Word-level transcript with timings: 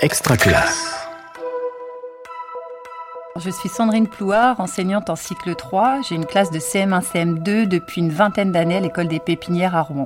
Extra 0.00 0.36
classe. 0.36 0.94
Je 3.34 3.50
suis 3.50 3.68
Sandrine 3.68 4.06
Plouard, 4.06 4.60
enseignante 4.60 5.10
en 5.10 5.16
cycle 5.16 5.56
3. 5.56 6.02
J'ai 6.08 6.14
une 6.14 6.24
classe 6.24 6.52
de 6.52 6.60
CM1, 6.60 7.02
CM2 7.02 7.66
depuis 7.66 8.02
une 8.02 8.10
vingtaine 8.10 8.52
d'années 8.52 8.76
à 8.76 8.80
l'école 8.80 9.08
des 9.08 9.18
pépinières 9.18 9.74
à 9.74 9.82
Rouen. 9.82 10.04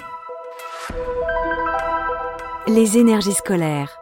Les 2.69 2.97
énergies 2.97 3.35
scolaires. 3.35 3.99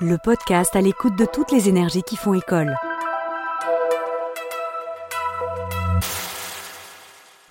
Le 0.00 0.16
podcast 0.16 0.74
à 0.76 0.80
l'écoute 0.80 1.18
de 1.18 1.26
toutes 1.26 1.52
les 1.52 1.68
énergies 1.68 2.02
qui 2.02 2.16
font 2.16 2.32
école. 2.32 2.74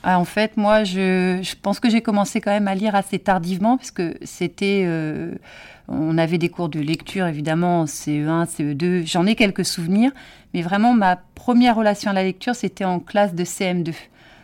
Ah, 0.06 0.20
en 0.20 0.26
fait, 0.26 0.58
moi, 0.58 0.84
je, 0.84 1.56
pense 1.62 1.80
que 1.80 1.90
j'ai 1.90 2.02
commencé 2.02 2.42
quand 2.42 2.52
même 2.52 2.68
à 2.68 2.76
lire 2.76 2.94
assez 2.94 3.20
tardivement, 3.20 3.78
parce 3.78 3.92
que 3.92 4.16
c'était... 4.24 4.84
euh, 4.86 5.34
on 5.88 6.18
avait 6.18 6.38
des 6.38 6.50
cours 6.50 6.70
de 6.70 6.80
lecture, 6.80 7.26
évidemment, 7.26 7.82
en 7.82 7.86
CE1, 7.86 8.46
CE2. 8.46 9.06
J'en 9.06 9.26
ai 9.26 9.36
quelques 9.36 9.66
souvenirs, 9.66 10.12
mais 10.54 10.62
vraiment, 10.62 10.94
ma 10.94 11.16
première 11.16 11.76
relation 11.76 12.12
à 12.12 12.14
la 12.14 12.24
lecture, 12.24 12.56
c'était 12.56 12.86
en 12.86 13.00
classe 13.00 13.34
de 13.34 13.44
CM2. 13.44 13.94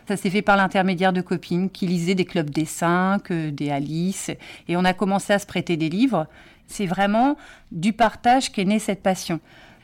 Ça 0.07 0.17
s'est 0.17 0.29
fait 0.29 0.41
par 0.41 0.57
l'intermédiaire 0.57 1.13
de 1.13 1.21
copines 1.21 1.69
qui 1.69 1.87
lisaient 1.87 2.15
des 2.15 2.25
clubs 2.25 2.49
des 2.49 2.65
5, 2.65 3.31
des 3.31 3.69
Alice, 3.69 4.31
et 4.67 4.75
on 4.75 4.85
a 4.85 4.93
commencé 4.93 5.33
à 5.33 5.39
se 5.39 5.45
prêter 5.45 5.77
des 5.77 5.89
livres. 5.89 6.27
C'est 6.67 6.85
vraiment 6.85 7.35
du 7.71 7.93
partage 7.93 8.51
qu'est 8.51 8.65
née 8.65 8.79
cette 8.79 9.03
passion. 9.03 9.39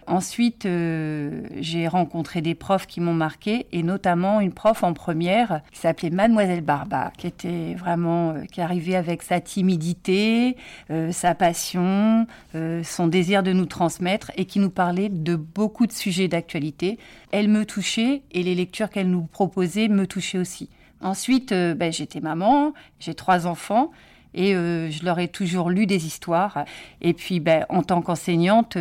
Ensuite, 0.08 0.68
euh, 0.68 1.42
j'ai 1.60 1.88
rencontré 1.88 2.42
des 2.42 2.54
profs 2.54 2.86
qui 2.86 3.02
m'ont 3.02 3.14
marqué, 3.14 3.66
et 3.72 3.82
notamment 3.82 4.40
une 4.40 4.54
prof 4.54 4.84
en 4.84 4.94
première 4.94 5.62
qui 5.72 5.80
s'appelait 5.80 6.12
Mademoiselle 6.12 6.62
Barba, 6.62 7.12
qui 7.18 7.26
était 7.26 7.74
vraiment, 7.74 8.32
euh, 8.32 8.44
qui 8.46 8.62
arrivait 8.62 8.96
avec 8.96 9.24
sa 9.24 9.40
timidité, 9.40 10.58
euh, 10.92 11.12
sa 11.12 11.34
passion, 11.34 12.28
euh, 12.54 12.84
son 12.84 13.08
désir 13.08 13.42
de 13.42 13.52
nous 13.52 13.66
transmettre, 13.66 14.32
et 14.38 14.46
qui 14.46 14.60
nous 14.60 14.70
parlait 14.70 15.10
de 15.10 15.36
beaucoup 15.36 15.88
de 15.88 15.92
sujets 15.92 16.28
d'actualité. 16.28 17.00
Elle 17.32 17.48
me 17.48 17.66
touchait, 17.66 18.22
et 18.32 18.44
les 18.44 18.54
lectures 18.54 18.92
qu'elle 18.92 19.10
nous 19.10 19.24
proposait 19.24 19.88
me 19.88 20.06
touchaient 20.06 20.38
aussi. 20.38 20.70
Ensuite, 21.02 21.52
ben, 21.52 21.92
j'étais 21.92 22.22
maman, 22.22 22.74
j'ai 23.00 23.16
trois 23.16 23.48
enfants. 23.48 23.92
Et 24.38 24.52
je 24.52 25.06
leur 25.06 25.20
ai 25.20 25.30
toujours 25.30 25.70
lu 25.70 25.86
des 25.86 26.06
histoires. 26.06 26.66
Et 27.00 27.14
puis, 27.14 27.40
ben, 27.40 27.66
en 27.70 27.84
tant 27.84 28.02
qu'enseignante, 28.02 28.78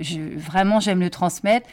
vraiment, 0.00 0.80
j'aime 0.80 1.00
le 1.00 1.10
transmettre. 1.10 1.68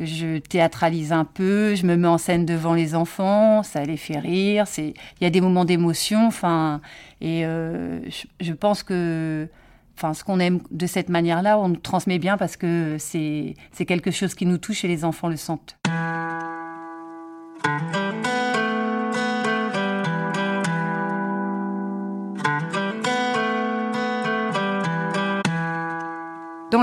Je 0.00 0.38
théâtralise 0.38 1.12
un 1.12 1.24
peu, 1.24 1.76
je 1.76 1.86
me 1.86 1.96
mets 1.96 2.08
en 2.08 2.18
scène 2.18 2.44
devant 2.44 2.74
les 2.74 2.96
enfants, 2.96 3.62
ça 3.62 3.84
les 3.84 3.96
fait 3.96 4.18
rire. 4.18 4.66
C'est, 4.66 4.94
il 5.20 5.24
y 5.24 5.26
a 5.26 5.30
des 5.30 5.40
moments 5.40 5.64
d'émotion. 5.64 6.26
Enfin, 6.26 6.80
et 7.20 7.46
euh, 7.46 8.00
je, 8.10 8.26
je 8.44 8.52
pense 8.52 8.82
que, 8.82 9.48
enfin, 9.96 10.12
ce 10.12 10.24
qu'on 10.24 10.40
aime 10.40 10.60
de 10.72 10.86
cette 10.86 11.08
manière-là, 11.08 11.58
on 11.60 11.72
transmet 11.74 12.18
bien 12.18 12.36
parce 12.36 12.56
que 12.56 12.96
c'est, 12.98 13.54
c'est 13.70 13.86
quelque 13.86 14.10
chose 14.10 14.34
qui 14.34 14.46
nous 14.46 14.58
touche 14.58 14.84
et 14.84 14.88
les 14.88 15.04
enfants 15.04 15.28
le 15.28 15.36
sentent. 15.36 15.76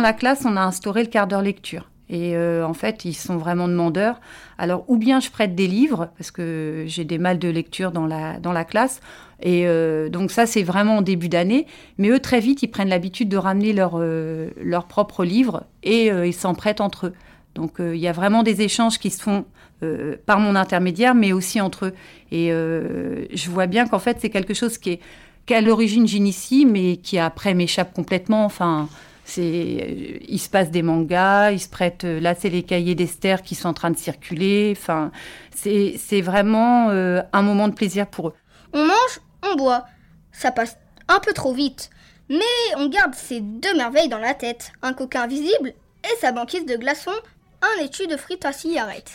La 0.02 0.14
classe, 0.14 0.46
on 0.46 0.58
a 0.58 0.62
instauré 0.62 1.04
le 1.04 1.10
quart 1.10 1.28
d'heure 1.28 1.42
lecture. 1.42 1.90
Et 2.10 2.36
euh, 2.36 2.66
en 2.66 2.74
fait, 2.74 3.06
ils 3.06 3.14
sont 3.14 3.38
vraiment 3.38 3.70
demandeurs. 3.70 4.20
Alors, 4.58 4.84
ou 4.90 4.98
bien 4.98 5.22
je 5.22 5.30
prête 5.30 5.56
des 5.56 5.68
livres, 5.68 6.10
parce 6.18 6.30
que 6.30 6.84
j'ai 6.88 7.06
des 7.06 7.18
mal 7.18 7.40
de 7.40 7.48
lecture 7.48 7.92
dans 7.92 8.06
la, 8.06 8.38
dans 8.40 8.52
la 8.52 8.66
classe. 8.66 9.00
Et 9.42 9.64
euh, 9.66 10.10
donc 10.10 10.32
ça, 10.32 10.46
c'est 10.46 10.64
vraiment 10.64 10.98
en 10.98 11.02
début 11.02 11.30
d'année. 11.30 11.66
Mais 11.98 12.10
eux, 12.10 12.20
très 12.20 12.40
vite, 12.40 12.62
ils 12.64 12.68
prennent 12.68 12.90
l'habitude 12.90 13.30
de 13.30 13.38
ramener 13.38 13.74
leurs 13.74 13.96
euh, 13.96 14.50
propres 14.88 15.26
livres 15.26 15.64
et 15.84 16.12
euh, 16.12 16.28
ils 16.28 16.34
s'en 16.34 16.54
prêtent 16.54 16.82
entre 16.82 17.08
eux. 17.08 17.14
Donc 17.56 17.76
il 17.80 17.98
y 17.98 18.08
a 18.08 18.14
vraiment 18.14 18.44
des 18.44 18.62
échanges 18.62 18.98
qui 18.98 19.10
se 19.10 19.22
font 19.22 19.44
par 20.26 20.40
mon 20.40 20.56
intermédiaire, 20.56 21.16
mais 21.16 21.34
aussi 21.34 21.60
entre 21.60 21.88
eux. 21.88 21.94
Et 22.32 22.48
je 22.50 23.50
vois 23.50 23.68
bien 23.68 23.88
qu'en 23.88 24.00
fait, 24.00 24.20
c'est 24.22 24.30
quelque 24.30 24.54
chose 24.54 24.78
qui 24.78 24.92
est 24.92 25.00
qu'à 25.48 25.60
l'origine 25.60 26.08
j'initie, 26.08 26.66
mais 26.66 26.96
qui 26.96 27.20
après 27.20 27.54
m'échappe 27.54 27.94
complètement. 27.94 28.46
Enfin, 28.46 28.88
c'est, 29.34 29.42
euh, 29.42 30.18
il 30.28 30.40
se 30.40 30.50
passe 30.50 30.70
des 30.72 30.82
mangas, 30.82 31.52
ils 31.52 31.60
se 31.60 31.70
prêtent. 31.70 32.04
euh, 32.04 32.20
Là, 32.20 32.36
c'est 32.36 32.50
les 32.50 32.64
cahiers 32.64 32.96
d'Esther 32.96 33.42
qui 33.42 33.56
sont 33.56 33.70
en 33.70 33.74
train 33.74 33.92
de 33.92 33.98
circuler. 33.98 34.74
Enfin, 34.78 35.12
c'est, 35.56 35.96
c'est 35.98 36.22
vraiment 36.22 36.90
euh, 36.90 37.22
un 37.34 37.42
moment 37.42 37.68
de 37.68 37.74
plaisir 37.74 38.08
pour 38.08 38.30
eux. 38.30 38.34
On 38.74 38.86
mange, 38.86 39.20
on 39.44 39.56
boit. 39.56 39.86
Ça 40.32 40.52
passe 40.52 40.78
un 41.08 41.20
peu 41.20 41.34
trop 41.34 41.54
vite. 41.54 41.90
Mais 42.30 42.76
on 42.78 42.88
garde 42.88 43.14
ces 43.16 43.42
deux 43.42 43.76
merveilles 43.76 44.08
dans 44.10 44.18
la 44.18 44.34
tête. 44.34 44.72
Un 44.82 44.94
coquin 44.94 45.24
invisible 45.24 45.74
et 46.04 46.20
sa 46.22 46.32
banquise 46.32 46.66
de 46.66 46.78
glaçons. 46.78 47.12
Un 47.62 47.84
étui 47.84 48.08
de 48.08 48.18
frites 48.18 48.46
à 48.46 48.54
cigarette. 48.54 49.12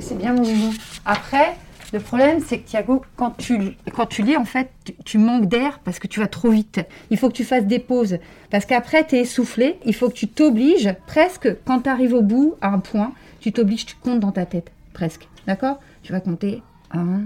C'est 0.00 0.18
bien 0.18 0.32
mon 0.32 0.42
moment. 0.42 0.72
Après, 1.04 1.56
le 1.92 2.00
problème, 2.00 2.40
c'est 2.44 2.58
que 2.58 2.68
Thiago, 2.68 3.02
quand 3.16 3.30
tu, 3.38 3.58
lis, 3.58 4.36
en 4.36 4.44
fait, 4.44 4.70
tu, 4.84 4.94
tu 5.04 5.18
manques 5.18 5.46
d'air 5.46 5.80
parce 5.80 5.98
que 5.98 6.06
tu 6.06 6.20
vas 6.20 6.26
trop 6.26 6.50
vite. 6.50 6.80
Il 7.10 7.16
faut 7.16 7.28
que 7.28 7.34
tu 7.34 7.44
fasses 7.44 7.66
des 7.66 7.78
pauses. 7.78 8.18
Parce 8.50 8.66
qu'après, 8.66 9.06
tu 9.06 9.16
es 9.16 9.20
essoufflé. 9.20 9.78
Il 9.84 9.94
faut 9.94 10.08
que 10.08 10.14
tu 10.14 10.28
t'obliges, 10.28 10.94
presque, 11.06 11.48
quand 11.64 11.80
tu 11.80 11.88
arrives 11.88 12.14
au 12.14 12.22
bout, 12.22 12.54
à 12.60 12.68
un 12.68 12.78
point, 12.78 13.12
tu 13.40 13.52
t'obliges, 13.52 13.86
tu 13.86 13.94
comptes 13.96 14.20
dans 14.20 14.32
ta 14.32 14.44
tête. 14.44 14.70
Presque. 14.92 15.28
D'accord? 15.46 15.78
Tu 16.02 16.12
vas 16.12 16.20
compter 16.20 16.62
1, 16.92 17.22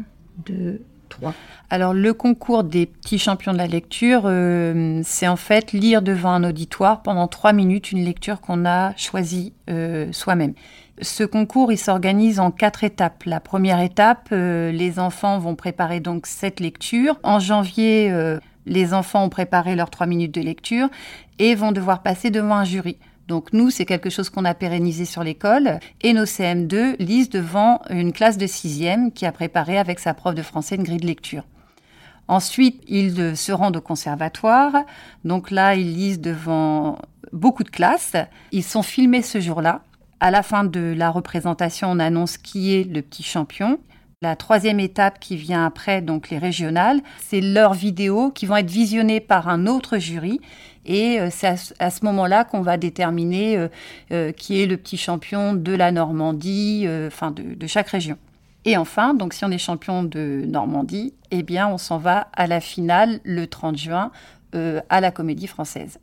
2, 0.46 0.80
3. 1.12 1.34
Alors, 1.70 1.94
le 1.94 2.12
concours 2.12 2.64
des 2.64 2.84
petits 2.86 3.18
champions 3.18 3.52
de 3.52 3.58
la 3.58 3.66
lecture, 3.66 4.24
euh, 4.26 5.00
c'est 5.04 5.28
en 5.28 5.36
fait 5.36 5.72
lire 5.72 6.02
devant 6.02 6.30
un 6.30 6.44
auditoire 6.44 7.02
pendant 7.02 7.28
3 7.28 7.52
minutes 7.52 7.92
une 7.92 8.04
lecture 8.04 8.40
qu'on 8.40 8.66
a 8.66 8.94
choisie 8.96 9.54
euh, 9.70 10.12
soi-même. 10.12 10.52
Ce 11.00 11.24
concours, 11.24 11.72
il 11.72 11.78
s'organise 11.78 12.40
en 12.40 12.50
quatre 12.50 12.84
étapes. 12.84 13.24
La 13.24 13.40
première 13.40 13.80
étape, 13.80 14.28
euh, 14.32 14.70
les 14.70 14.98
enfants 14.98 15.38
vont 15.38 15.54
préparer 15.54 16.00
donc 16.00 16.26
cette 16.26 16.60
lecture. 16.60 17.18
En 17.22 17.40
janvier, 17.40 18.12
les 18.66 18.92
enfants 18.92 19.24
ont 19.24 19.30
préparé 19.30 19.74
leurs 19.74 19.90
trois 19.90 20.06
minutes 20.06 20.34
de 20.34 20.42
lecture 20.42 20.88
et 21.38 21.54
vont 21.54 21.72
devoir 21.72 22.02
passer 22.02 22.30
devant 22.30 22.56
un 22.56 22.64
jury. 22.64 22.98
Donc 23.28 23.52
nous, 23.52 23.70
c'est 23.70 23.84
quelque 23.84 24.10
chose 24.10 24.30
qu'on 24.30 24.44
a 24.44 24.54
pérennisé 24.54 25.04
sur 25.04 25.22
l'école. 25.22 25.78
Et 26.00 26.12
nos 26.12 26.24
CM2 26.24 26.96
lisent 26.98 27.30
devant 27.30 27.80
une 27.90 28.12
classe 28.12 28.38
de 28.38 28.46
sixième 28.46 29.12
qui 29.12 29.26
a 29.26 29.32
préparé 29.32 29.78
avec 29.78 29.98
sa 29.98 30.14
prof 30.14 30.34
de 30.34 30.42
français 30.42 30.76
une 30.76 30.82
grille 30.82 30.98
de 30.98 31.06
lecture. 31.06 31.44
Ensuite, 32.28 32.82
ils 32.86 33.36
se 33.36 33.52
rendent 33.52 33.76
au 33.76 33.80
conservatoire. 33.80 34.84
Donc 35.24 35.50
là, 35.50 35.74
ils 35.74 35.94
lisent 35.94 36.20
devant 36.20 36.98
beaucoup 37.32 37.64
de 37.64 37.70
classes. 37.70 38.16
Ils 38.52 38.64
sont 38.64 38.82
filmés 38.82 39.22
ce 39.22 39.40
jour-là. 39.40 39.82
À 40.20 40.30
la 40.30 40.42
fin 40.42 40.64
de 40.64 40.94
la 40.96 41.10
représentation, 41.10 41.90
on 41.90 41.98
annonce 41.98 42.38
qui 42.38 42.74
est 42.74 42.84
le 42.84 43.02
petit 43.02 43.22
champion. 43.24 43.78
La 44.22 44.36
troisième 44.36 44.78
étape 44.78 45.18
qui 45.18 45.36
vient 45.36 45.66
après, 45.66 46.00
donc 46.00 46.30
les 46.30 46.38
régionales, 46.38 47.00
c'est 47.18 47.40
leurs 47.40 47.74
vidéos 47.74 48.30
qui 48.30 48.46
vont 48.46 48.54
être 48.56 48.70
visionnées 48.70 49.18
par 49.18 49.48
un 49.48 49.66
autre 49.66 49.98
jury. 49.98 50.40
Et 50.86 51.20
euh, 51.20 51.28
c'est 51.30 51.48
à, 51.80 51.90
ce- 51.90 52.04
moment-là 52.04 52.44
qu'on 52.44 52.62
va 52.62 52.76
déterminer 52.76 53.56
euh, 53.58 53.68
euh, 54.12 54.30
qui 54.32 54.62
est 54.62 54.66
le 54.66 54.76
petit 54.76 54.96
champion 54.96 55.54
de 55.54 55.72
la 55.72 55.90
Normandie, 55.90 56.86
enfin 57.08 57.32
de, 57.32 57.54
de 57.54 57.66
chaque 57.66 57.88
région. 57.88 58.16
Et 58.64 58.76
enfin, 58.76 59.14
donc 59.14 59.34
si 59.34 59.44
on 59.44 59.50
est 59.50 59.58
champion 59.58 60.04
de 60.04 60.44
Normandie, 60.46 61.14
eh 61.32 61.42
bien 61.42 61.66
on 61.66 61.78
s'en 61.78 61.98
va 61.98 62.28
à 62.32 62.46
la 62.46 62.60
finale 62.60 63.18
le 63.24 63.48
30 63.48 63.76
juin 63.76 64.12
euh, 64.54 64.80
à 64.88 65.00
la 65.00 65.10
Comédie 65.10 65.48
Française. 65.48 65.98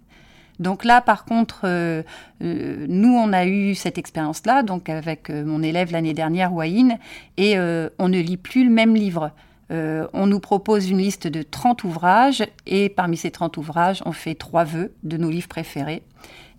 Donc 0.59 0.83
là, 0.83 1.01
par 1.01 1.23
contre, 1.25 1.61
euh, 1.63 2.03
euh, 2.43 2.85
nous, 2.89 3.13
on 3.13 3.31
a 3.31 3.45
eu 3.45 3.75
cette 3.75 3.97
expérience-là, 3.97 4.63
donc 4.63 4.89
avec 4.89 5.29
euh, 5.29 5.45
mon 5.45 5.63
élève 5.63 5.91
l'année 5.91 6.13
dernière, 6.13 6.53
Wayne, 6.53 6.99
et 7.37 7.57
on 7.57 8.09
ne 8.09 8.19
lit 8.19 8.37
plus 8.37 8.65
le 8.65 8.69
même 8.69 8.95
livre. 8.95 9.31
On 9.71 10.25
nous 10.25 10.39
propose 10.39 10.89
une 10.89 10.97
liste 10.97 11.27
de 11.27 11.43
30 11.43 11.83
ouvrages, 11.83 12.43
et 12.65 12.89
parmi 12.89 13.17
ces 13.17 13.31
30 13.31 13.55
ouvrages, 13.57 14.01
on 14.05 14.11
fait 14.11 14.33
trois 14.35 14.63
vœux 14.63 14.93
de 15.03 15.15
nos 15.17 15.29
livres 15.29 15.47
préférés. 15.47 16.01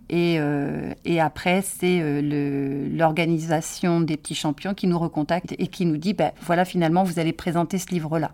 Et, 0.09 0.39
après, 1.19 1.61
c'est 1.61 2.21
l'organisation 2.21 4.01
des 4.01 4.17
petits 4.17 4.35
champions 4.35 4.73
qui 4.73 4.87
nous 4.87 4.97
recontacte 4.97 5.53
et 5.59 5.67
qui 5.67 5.85
nous 5.85 5.97
dit, 5.97 6.13
ben, 6.13 6.31
voilà, 6.41 6.65
finalement, 6.65 7.03
vous 7.03 7.19
allez 7.19 7.33
présenter 7.33 7.77
ce 7.77 7.89
livre-là. 7.89 8.31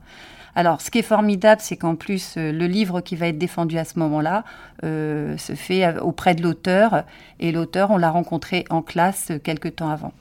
Alors, 0.57 0.81
ce 0.81 0.89
qui 0.89 0.97
est 0.97 1.03
formidable, 1.03 1.61
c'est 1.63 1.77
qu'en 1.77 1.95
plus, 1.95 2.33
euh, 2.35 2.51
le 2.51 2.65
livre 2.65 2.99
qui 3.01 3.15
va 3.15 3.27
être 3.27 3.37
défendu 3.37 3.77
à 3.77 3.85
ce 3.85 3.99
moment-là 3.99 4.43
euh, 4.83 5.37
se 5.37 5.53
fait 5.53 5.99
auprès 5.99 6.33
de 6.33 6.41
l'auteur. 6.41 7.03
Et 7.39 7.51
l'auteur, 7.51 7.91
on 7.91 7.97
l'a 7.97 8.09
rencontré 8.09 8.65
en 8.71 8.81
classe 8.81 9.29
euh, 9.29 9.37
quelques 9.37 9.75
temps 9.75 9.91
avant. 9.91 10.13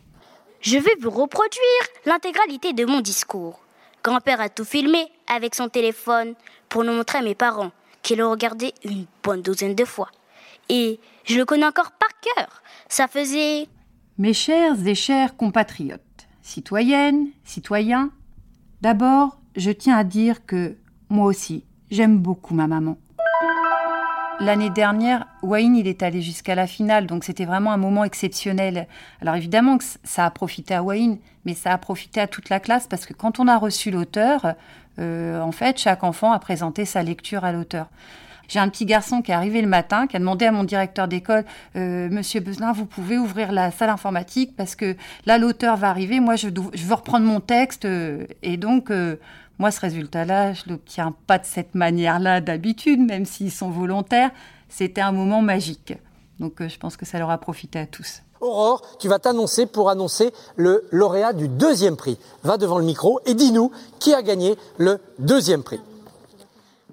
Je 0.60 0.76
vais 0.76 0.94
vous 1.00 1.08
reproduire 1.08 1.62
l'intégralité 2.04 2.74
de 2.74 2.84
mon 2.84 3.00
discours. 3.00 3.62
Grand-père 4.04 4.42
a 4.42 4.50
tout 4.50 4.66
filmé 4.66 5.06
avec 5.26 5.54
son 5.54 5.70
téléphone 5.70 6.34
pour 6.68 6.84
nous 6.84 6.92
montrer 6.92 7.16
à 7.16 7.22
mes 7.22 7.34
parents, 7.34 7.72
qui 8.02 8.14
l'ont 8.14 8.30
regardé 8.30 8.74
une 8.84 9.06
bonne 9.22 9.40
douzaine 9.40 9.74
de 9.74 9.86
fois. 9.86 10.10
Et 10.68 11.00
je 11.24 11.38
le 11.38 11.46
connais 11.46 11.64
encore 11.64 11.92
par 11.92 12.10
cœur. 12.20 12.62
Ça 12.90 13.08
faisait... 13.08 13.68
Mes 14.18 14.34
chers 14.34 14.86
et 14.86 14.94
chers 14.94 15.34
compatriotes, 15.34 16.28
citoyennes, 16.42 17.28
citoyens, 17.42 18.10
d'abord, 18.82 19.38
je 19.56 19.70
tiens 19.70 19.97
à 19.97 20.05
dire 20.05 20.44
que 20.47 20.76
moi 21.08 21.26
aussi, 21.26 21.64
j'aime 21.91 22.19
beaucoup 22.19 22.55
ma 22.55 22.67
maman. 22.67 22.97
L'année 24.38 24.69
dernière, 24.69 25.26
Wayne, 25.43 25.76
il 25.76 25.87
est 25.87 26.03
allé 26.03 26.20
jusqu'à 26.20 26.55
la 26.55 26.67
finale, 26.67 27.06
donc 27.06 27.25
c'était 27.25 27.47
vraiment 27.47 27.73
un 27.73 27.79
moment 27.79 28.05
exceptionnel. 28.05 28.87
Alors 29.23 29.35
évidemment 29.35 29.79
que 29.79 29.85
ça 30.05 30.26
a 30.26 30.31
profité 30.31 30.75
à 30.75 30.82
Wayne, 30.82 31.17
mais 31.47 31.55
ça 31.55 31.73
a 31.73 31.79
profité 31.79 32.20
à 32.20 32.26
toute 32.26 32.50
la 32.50 32.61
classe 32.61 32.87
parce 32.87 33.06
que 33.06 33.14
quand 33.14 33.41
on 33.41 33.49
a 33.49 33.56
reçu 33.56 33.91
l'auteur, 33.91 34.55
euh, 34.99 35.41
en 35.41 35.53
fait, 35.53 35.79
chaque 35.79 36.05
enfant 36.05 36.32
a 36.32 36.38
présenté 36.38 36.85
sa 36.85 37.03
lecture 37.03 37.44
à 37.44 37.53
l'auteur. 37.53 37.87
J'ai 38.49 38.58
un 38.58 38.69
petit 38.69 38.85
garçon 38.85 39.23
qui 39.23 39.32
est 39.32 39.35
arrivé 39.35 39.61
le 39.61 39.69
matin, 39.69 40.06
qui 40.06 40.17
a 40.17 40.20
demandé 40.20 40.44
à 40.44 40.53
mon 40.53 40.64
directeur 40.64 41.08
d'école, 41.08 41.44
euh, 41.75 42.08
Monsieur 42.11 42.41
Bezelin, 42.41 42.73
vous 42.73 42.87
pouvez 42.87 43.19
ouvrir 43.19 43.50
la 43.50 43.70
salle 43.70 43.91
informatique 43.91 44.55
parce 44.56 44.76
que 44.76 44.97
là, 45.25 45.38
l'auteur 45.38 45.76
va 45.76 45.88
arriver. 45.88 46.20
Moi, 46.20 46.37
je, 46.37 46.49
veux 46.49 46.94
reprendre 46.94 47.26
mon 47.26 47.41
texte. 47.41 47.87
Euh, 47.87 48.26
et 48.43 48.56
donc, 48.56 48.93
moi, 49.58 49.70
ce 49.70 49.81
résultat-là, 49.81 50.53
je 50.53 50.64
l'obtiens 50.69 51.14
pas 51.26 51.38
de 51.38 51.47
cette 51.47 51.75
manière-là 51.75 52.41
d'habitude, 52.41 53.00
même 53.00 53.25
s'ils 53.25 53.53
sont 53.53 53.70
volontaires. 53.70 54.31
C'était 54.69 55.00
un 55.00 55.12
moment 55.12 55.41
magique. 55.41 55.94
Donc, 56.41 56.61
euh, 56.61 56.69
je 56.69 56.79
pense 56.79 56.97
que 56.97 57.06
ça 57.06 57.19
leur 57.19 57.31
a 57.31 57.38
profité 57.38 57.79
à 57.79 57.87
tous. 57.87 58.23
Aurore, 58.41 58.82
tu 58.99 59.08
vas 59.08 59.19
t'annoncer 59.19 59.64
pour 59.64 59.88
annoncer 59.88 60.32
le 60.56 60.87
lauréat 60.91 61.32
du 61.32 61.49
deuxième 61.49 61.97
prix. 61.97 62.19
Va 62.43 62.58
devant 62.58 62.79
le 62.79 62.85
micro 62.85 63.20
et 63.25 63.32
dis-nous 63.32 63.70
qui 63.99 64.12
a 64.12 64.20
gagné 64.20 64.56
le 64.76 65.00
deuxième 65.19 65.62
prix. 65.62 65.81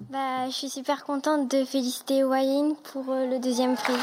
Bah, 0.08 0.46
je 0.48 0.54
suis 0.54 0.70
super 0.70 1.04
contente 1.04 1.50
de 1.50 1.64
féliciter 1.64 2.24
Wayne 2.24 2.74
pour 2.92 3.04
euh, 3.10 3.26
le 3.26 3.38
deuxième 3.38 3.74
prix. 3.74 3.94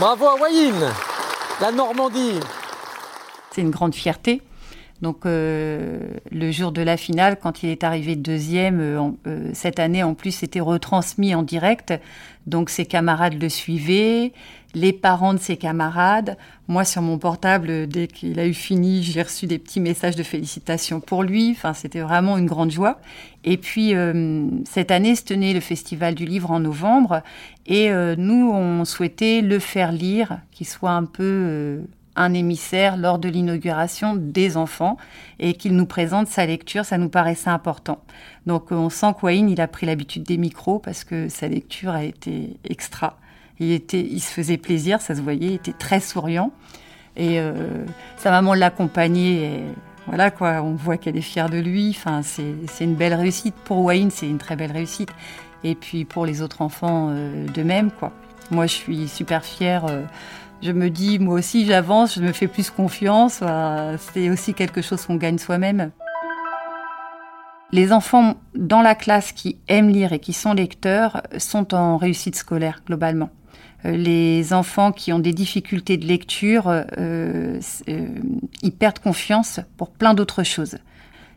Bravo 0.00 0.28
à 0.28 0.36
Wayne, 0.40 0.88
la 1.60 1.72
Normandie. 1.72 2.40
C'est 3.50 3.60
une 3.60 3.68
grande 3.68 3.94
fierté. 3.94 4.40
Donc 5.02 5.26
euh, 5.26 6.14
le 6.30 6.50
jour 6.50 6.72
de 6.72 6.80
la 6.80 6.96
finale, 6.96 7.38
quand 7.38 7.62
il 7.62 7.68
est 7.68 7.84
arrivé 7.84 8.16
deuxième, 8.16 8.80
euh, 8.80 9.10
euh, 9.26 9.50
cette 9.52 9.78
année 9.78 10.02
en 10.02 10.14
plus, 10.14 10.30
c'était 10.30 10.60
retransmis 10.60 11.34
en 11.34 11.42
direct. 11.42 11.92
Donc 12.46 12.70
ses 12.70 12.86
camarades 12.86 13.38
le 13.38 13.50
suivaient, 13.50 14.32
les 14.74 14.92
parents 14.92 15.34
de 15.34 15.38
ses 15.38 15.56
camarades. 15.56 16.36
Moi, 16.68 16.84
sur 16.84 17.02
mon 17.02 17.18
portable, 17.18 17.88
dès 17.88 18.06
qu'il 18.06 18.38
a 18.38 18.46
eu 18.46 18.54
fini, 18.54 19.02
j'ai 19.02 19.22
reçu 19.22 19.46
des 19.46 19.58
petits 19.58 19.80
messages 19.80 20.16
de 20.16 20.22
félicitations 20.22 21.00
pour 21.00 21.22
lui. 21.22 21.50
Enfin, 21.50 21.74
c'était 21.74 22.00
vraiment 22.00 22.38
une 22.38 22.46
grande 22.46 22.70
joie. 22.70 23.00
Et 23.44 23.56
puis, 23.56 23.94
euh, 23.94 24.46
cette 24.64 24.90
année 24.90 25.16
se 25.16 25.24
tenait 25.24 25.52
le 25.52 25.60
Festival 25.60 26.14
du 26.14 26.24
Livre 26.24 26.50
en 26.50 26.60
novembre. 26.60 27.22
Et 27.66 27.90
euh, 27.90 28.14
nous, 28.16 28.50
on 28.52 28.84
souhaitait 28.84 29.40
le 29.40 29.58
faire 29.58 29.92
lire, 29.92 30.38
qu'il 30.52 30.66
soit 30.66 30.92
un 30.92 31.04
peu 31.04 31.24
euh, 31.24 31.80
un 32.14 32.32
émissaire 32.34 32.96
lors 32.96 33.18
de 33.18 33.28
l'inauguration 33.28 34.14
des 34.14 34.56
enfants 34.56 34.96
et 35.40 35.54
qu'il 35.54 35.74
nous 35.74 35.86
présente 35.86 36.28
sa 36.28 36.46
lecture. 36.46 36.84
Ça 36.84 36.98
nous 36.98 37.08
paraissait 37.08 37.50
important. 37.50 38.04
Donc, 38.46 38.70
on 38.70 38.90
sent 38.90 39.14
qu'Wayne, 39.18 39.50
il 39.50 39.60
a 39.60 39.66
pris 39.66 39.86
l'habitude 39.86 40.22
des 40.22 40.36
micros 40.36 40.78
parce 40.78 41.02
que 41.02 41.28
sa 41.28 41.48
lecture 41.48 41.90
a 41.90 42.04
été 42.04 42.56
extra. 42.62 43.18
Il, 43.60 44.20
se 44.20 44.32
faisait 44.32 44.56
plaisir, 44.56 45.02
ça 45.02 45.14
se 45.14 45.20
voyait, 45.20 45.48
il 45.48 45.54
était 45.54 45.74
très 45.74 46.00
souriant. 46.00 46.50
Et 47.16 47.38
euh, 47.38 47.84
sa 48.16 48.30
maman 48.30 48.54
l'accompagnait. 48.54 49.64
voilà 50.06 50.30
quoi, 50.30 50.62
on 50.62 50.74
voit 50.74 50.96
qu'elle 50.96 51.18
est 51.18 51.22
fière 51.22 51.50
de 51.50 51.58
lui. 51.58 51.90
Enfin, 51.90 52.22
c'est 52.22 52.84
une 52.84 52.94
belle 52.94 53.14
réussite. 53.14 53.54
Pour 53.54 53.84
Wayne, 53.84 54.10
c'est 54.10 54.28
une 54.28 54.38
très 54.38 54.56
belle 54.56 54.72
réussite. 54.72 55.10
Et 55.62 55.74
puis 55.74 56.06
pour 56.06 56.24
les 56.24 56.40
autres 56.40 56.62
enfants, 56.62 57.08
euh, 57.10 57.46
de 57.46 57.62
même 57.62 57.90
quoi. 57.90 58.12
Moi, 58.50 58.66
je 58.66 58.74
suis 58.74 59.08
super 59.08 59.44
fière. 59.44 59.84
Euh, 59.84 60.02
je 60.62 60.72
me 60.72 60.88
dis, 60.88 61.18
moi 61.18 61.34
aussi, 61.34 61.66
j'avance, 61.66 62.14
je 62.14 62.22
me 62.22 62.32
fais 62.32 62.48
plus 62.48 62.70
confiance. 62.70 63.42
c'est 64.12 64.30
aussi 64.30 64.54
quelque 64.54 64.82
chose 64.82 65.06
qu'on 65.06 65.16
gagne 65.16 65.38
soi-même. 65.38 65.90
Les 67.72 67.92
enfants 67.92 68.34
dans 68.54 68.82
la 68.82 68.94
classe 68.94 69.32
qui 69.32 69.58
aiment 69.68 69.90
lire 69.90 70.12
et 70.12 70.18
qui 70.18 70.32
sont 70.32 70.54
lecteurs 70.54 71.22
sont 71.38 71.72
en 71.72 71.96
réussite 71.96 72.34
scolaire 72.34 72.82
globalement. 72.84 73.30
Euh, 73.84 73.92
les 73.92 74.52
enfants 74.52 74.92
qui 74.92 75.12
ont 75.12 75.18
des 75.18 75.32
difficultés 75.32 75.96
de 75.96 76.06
lecture, 76.06 76.68
euh, 76.68 76.84
euh, 76.98 78.08
ils 78.62 78.72
perdent 78.72 78.98
confiance 78.98 79.60
pour 79.76 79.90
plein 79.90 80.14
d'autres 80.14 80.42
choses. 80.42 80.78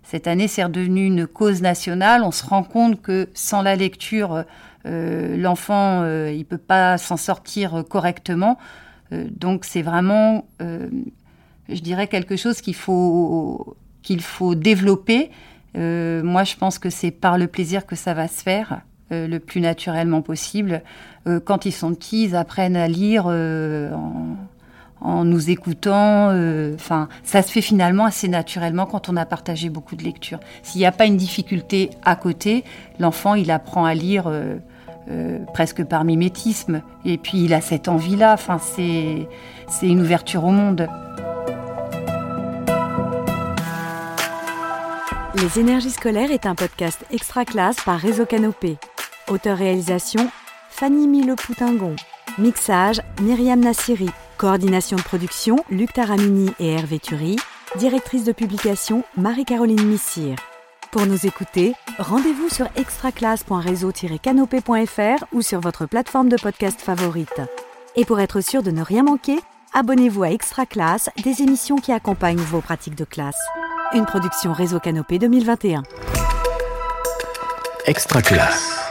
Cette 0.04 0.28
année, 0.28 0.48
c'est 0.48 0.64
redevenu 0.64 1.06
une 1.06 1.28
cause 1.28 1.62
nationale. 1.62 2.24
On 2.24 2.32
se 2.32 2.46
rend 2.46 2.64
compte 2.64 3.02
que 3.02 3.30
sans 3.34 3.62
la 3.62 3.76
lecture, 3.78 4.44
l'enfant, 4.84 6.06
il 6.28 6.44
peut 6.44 6.58
pas 6.58 6.98
s'en 6.98 7.16
sortir 7.16 7.86
correctement. 7.90 8.58
donc, 9.12 9.64
c'est 9.64 9.82
vraiment, 9.82 10.46
je 10.60 11.80
dirais, 11.80 12.08
quelque 12.08 12.36
chose 12.36 12.60
qu'il 12.60 12.76
faut 12.76 13.78
qu'il 14.02 14.22
faut 14.22 14.56
développer. 14.56 15.32
moi, 15.74 16.44
je 16.44 16.58
pense 16.58 16.80
que 16.80 16.90
c'est 16.90 17.12
par 17.12 17.38
le 17.38 17.48
plaisir 17.48 17.86
que 17.86 17.96
ça 17.96 18.14
va 18.14 18.28
se 18.28 18.44
faire. 18.44 18.82
Euh, 19.14 19.28
le 19.28 19.40
plus 19.40 19.62
naturellement 19.62 20.22
possible. 20.22 20.82
Euh, 21.28 21.40
quand 21.40 21.66
ils 21.66 21.72
sont 21.72 21.94
petits, 21.94 22.26
ils 22.26 22.36
apprennent 22.36 22.76
à 22.76 22.88
lire 22.88 23.26
euh, 23.28 23.92
en, 25.02 25.24
nous 25.24 25.50
écoutant. 25.50 26.30
Enfin, 26.74 27.08
ça 27.24 27.42
se 27.42 27.52
fait 27.52 27.62
finalement 27.62 28.06
assez 28.06 28.28
naturellement 28.28 28.86
quand 28.86 29.10
on 29.10 29.18
a 29.18 29.26
partagé 29.26 29.70
beaucoup 29.70 29.96
de 29.96 30.04
lectures. 30.04 30.40
S'il 30.64 30.80
n'y 30.80 30.86
a 30.86 30.92
pas 30.92 31.06
une 31.06 31.18
difficulté 31.18 31.90
à 32.04 32.16
côté, 32.16 32.64
l'enfant, 33.00 33.36
il 33.36 33.52
apprend 33.52 33.86
à 33.86 33.94
lire 33.94 34.32
presque 35.54 35.84
par 35.84 36.06
mimétisme. 36.06 36.82
Et 37.04 37.18
puis, 37.18 37.44
il 37.44 37.54
a 37.54 37.60
cette 37.60 37.90
envie-là. 37.90 38.34
Enfin, 38.34 38.60
c'est 38.60 39.28
une 39.82 40.02
ouverture 40.02 40.46
au 40.46 40.52
monde. 40.52 40.88
Les 45.36 45.60
énergies 45.60 45.90
scolaires 45.90 46.32
est 46.32 46.46
un 46.46 46.56
podcast 46.56 47.04
extra 47.12 47.44
classe 47.44 47.78
par 47.84 48.00
Réseau 48.00 48.26
Canopé. 48.26 48.78
Auteur-réalisation 49.30 50.30
Fanny 50.70 51.08
Mille-Poutingon. 51.08 51.96
Mixage 52.38 53.02
Myriam 53.22 53.60
Nassiri. 53.60 54.10
Coordination 54.38 54.98
de 54.98 55.02
production 55.02 55.58
Luc 55.70 55.94
Taramini 55.94 56.52
et 56.60 56.74
Hervé 56.74 57.00
Thury. 57.00 57.38
Directrice 57.78 58.26
de 58.26 58.34
publication 58.34 59.04
Marie-Caroline 59.16 59.86
Missire. 59.86 60.36
Pour 60.92 61.06
nous 61.06 61.26
écouter, 61.26 61.74
rendez-vous 61.98 62.50
sur 62.50 62.68
extraclasse.réseau-canopé.fr 62.76 65.26
ou 65.32 65.42
sur 65.42 65.60
votre 65.60 65.86
plateforme 65.86 66.30
de 66.30 66.38
podcast 66.38 66.82
favorite. 66.82 67.42
Et 67.96 68.06
pour 68.06 68.20
être 68.20 68.42
sûr 68.42 68.62
de 68.62 68.72
ne 68.72 68.82
rien 68.82 69.04
manquer, 69.04 69.40
abonnez-vous 69.74 70.24
à 70.24 70.32
Extra 70.32 70.66
Classe, 70.66 71.10
des 71.24 71.42
émissions 71.42 71.78
qui 71.78 71.92
accompagnent 71.92 72.38
vos 72.38 72.62
pratiques 72.62 72.96
de 72.96 73.06
classe. 73.06 73.40
Une 73.94 74.06
production 74.06 74.54
Réseau 74.54 74.80
Canopé 74.80 75.18
2021. 75.18 75.84
Extra 77.86 78.22
Classe. 78.22 78.83